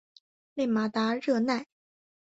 [0.55, 1.67] 勒马达热奈。